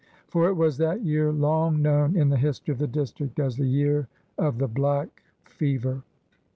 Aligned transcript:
For 0.29 0.47
it 0.47 0.55
was 0.55 0.79
that 0.79 1.05
year 1.05 1.31
long 1.31 1.79
known 1.79 2.15
in 2.17 2.29
the 2.29 2.37
history 2.37 2.71
of 2.71 2.79
the 2.79 2.87
district 2.87 3.39
as 3.39 3.57
the 3.57 3.67
year 3.67 4.07
of 4.35 4.57
the 4.57 4.67
Black 4.67 5.21
Fever. 5.43 6.01